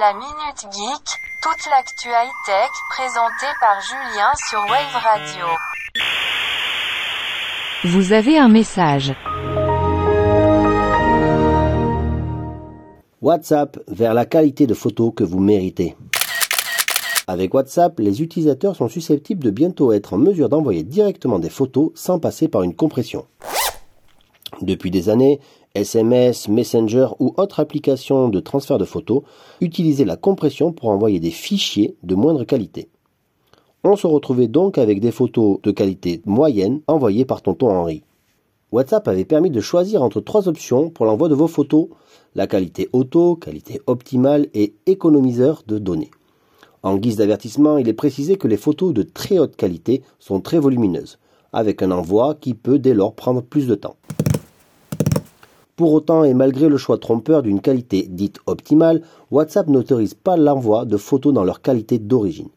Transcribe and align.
La 0.00 0.14
Minute 0.14 0.72
Geek, 0.72 1.20
toute 1.42 1.70
l'actu 1.70 2.08
high-tech 2.08 2.70
présentée 2.88 3.52
par 3.60 3.78
Julien 3.82 4.30
sur 4.48 4.60
Wave 4.60 5.02
Radio. 5.04 5.46
Vous 7.84 8.14
avez 8.14 8.38
un 8.38 8.48
message. 8.48 9.12
WhatsApp 13.20 13.78
vers 13.86 14.14
la 14.14 14.24
qualité 14.24 14.66
de 14.66 14.72
photos 14.72 15.12
que 15.14 15.24
vous 15.24 15.40
méritez. 15.40 15.94
Avec 17.26 17.52
WhatsApp, 17.52 17.98
les 17.98 18.22
utilisateurs 18.22 18.76
sont 18.76 18.88
susceptibles 18.88 19.44
de 19.44 19.50
bientôt 19.50 19.92
être 19.92 20.14
en 20.14 20.18
mesure 20.18 20.48
d'envoyer 20.48 20.84
directement 20.84 21.38
des 21.38 21.50
photos 21.50 21.90
sans 21.94 22.18
passer 22.18 22.48
par 22.48 22.62
une 22.62 22.74
compression. 22.74 23.26
Depuis 24.62 24.92
des 24.92 25.08
années, 25.08 25.40
SMS, 25.74 26.48
Messenger 26.48 27.08
ou 27.18 27.34
autres 27.36 27.58
applications 27.58 28.28
de 28.28 28.38
transfert 28.38 28.78
de 28.78 28.84
photos 28.84 29.22
utilisaient 29.60 30.04
la 30.04 30.16
compression 30.16 30.72
pour 30.72 30.90
envoyer 30.90 31.18
des 31.18 31.32
fichiers 31.32 31.96
de 32.04 32.14
moindre 32.14 32.44
qualité. 32.44 32.88
On 33.82 33.96
se 33.96 34.06
retrouvait 34.06 34.46
donc 34.46 34.78
avec 34.78 35.00
des 35.00 35.10
photos 35.10 35.60
de 35.62 35.72
qualité 35.72 36.22
moyenne 36.26 36.80
envoyées 36.86 37.24
par 37.24 37.42
tonton 37.42 37.70
Henri. 37.70 38.04
WhatsApp 38.70 39.08
avait 39.08 39.24
permis 39.24 39.50
de 39.50 39.60
choisir 39.60 40.02
entre 40.02 40.20
trois 40.20 40.46
options 40.46 40.90
pour 40.90 41.06
l'envoi 41.06 41.28
de 41.28 41.34
vos 41.34 41.48
photos, 41.48 41.88
la 42.36 42.46
qualité 42.46 42.88
auto, 42.92 43.34
qualité 43.34 43.80
optimale 43.88 44.46
et 44.54 44.74
économiseur 44.86 45.64
de 45.66 45.78
données. 45.78 46.12
En 46.84 46.96
guise 46.96 47.16
d'avertissement, 47.16 47.78
il 47.78 47.88
est 47.88 47.94
précisé 47.94 48.36
que 48.36 48.48
les 48.48 48.56
photos 48.56 48.94
de 48.94 49.02
très 49.02 49.38
haute 49.38 49.56
qualité 49.56 50.02
sont 50.20 50.40
très 50.40 50.58
volumineuses, 50.60 51.18
avec 51.52 51.82
un 51.82 51.90
envoi 51.90 52.36
qui 52.40 52.54
peut 52.54 52.78
dès 52.78 52.94
lors 52.94 53.14
prendre 53.14 53.42
plus 53.42 53.66
de 53.66 53.74
temps. 53.74 53.96
Pour 55.74 55.94
autant, 55.94 56.22
et 56.22 56.34
malgré 56.34 56.68
le 56.68 56.76
choix 56.76 56.98
trompeur 56.98 57.42
d'une 57.42 57.62
qualité 57.62 58.06
dite 58.08 58.40
optimale, 58.46 59.02
WhatsApp 59.30 59.68
n'autorise 59.68 60.12
pas 60.12 60.36
l'envoi 60.36 60.84
de 60.84 60.98
photos 60.98 61.32
dans 61.32 61.44
leur 61.44 61.62
qualité 61.62 61.98
d'origine. 61.98 62.48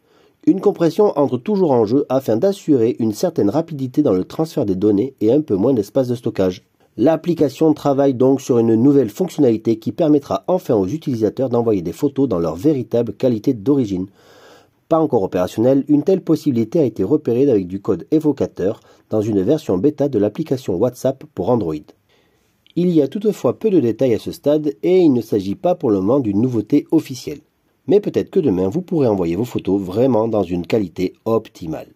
Une 0.45 0.59
compression 0.59 1.17
entre 1.17 1.37
toujours 1.37 1.71
en 1.71 1.85
jeu 1.85 2.05
afin 2.09 2.35
d'assurer 2.35 2.97
une 2.99 3.13
certaine 3.13 3.49
rapidité 3.49 4.03
dans 4.03 4.13
le 4.13 4.25
transfert 4.25 4.65
des 4.65 4.75
données 4.75 5.15
et 5.21 5.31
un 5.31 5.39
peu 5.39 5.55
moins 5.55 5.73
d'espace 5.73 6.09
de 6.09 6.15
stockage. 6.15 6.63
L'application 6.97 7.73
travaille 7.73 8.13
donc 8.13 8.41
sur 8.41 8.59
une 8.59 8.75
nouvelle 8.75 9.09
fonctionnalité 9.09 9.79
qui 9.79 9.93
permettra 9.93 10.43
enfin 10.47 10.75
aux 10.75 10.87
utilisateurs 10.87 11.49
d'envoyer 11.49 11.81
des 11.81 11.93
photos 11.93 12.27
dans 12.27 12.39
leur 12.39 12.55
véritable 12.55 13.13
qualité 13.13 13.53
d'origine. 13.53 14.07
Pas 14.89 14.99
encore 14.99 15.23
opérationnelle, 15.23 15.85
une 15.87 16.03
telle 16.03 16.21
possibilité 16.21 16.79
a 16.79 16.85
été 16.85 17.03
repérée 17.03 17.49
avec 17.49 17.67
du 17.67 17.81
code 17.81 18.05
évocateur 18.11 18.81
dans 19.09 19.21
une 19.21 19.41
version 19.41 19.77
bêta 19.77 20.09
de 20.09 20.19
l'application 20.19 20.75
WhatsApp 20.75 21.23
pour 21.33 21.49
Android. 21.49 21.94
Il 22.77 22.89
y 22.89 23.01
a 23.01 23.07
toutefois 23.07 23.57
peu 23.57 23.69
de 23.69 23.79
détails 23.79 24.15
à 24.15 24.19
ce 24.19 24.33
stade 24.33 24.73
et 24.83 24.97
il 24.97 25.13
ne 25.13 25.21
s'agit 25.21 25.55
pas 25.55 25.75
pour 25.75 25.91
le 25.91 26.01
moment 26.01 26.19
d'une 26.19 26.41
nouveauté 26.41 26.87
officielle. 26.91 27.39
Mais 27.87 28.01
peut-être 28.01 28.29
que 28.29 28.41
demain 28.41 28.67
vous 28.67 28.81
pourrez 28.81 29.07
envoyer 29.07 29.37
vos 29.37 29.45
photos 29.45 29.79
vraiment 29.81 30.27
dans 30.27 30.43
une 30.43 30.67
qualité 30.67 31.13
optimale. 31.23 31.87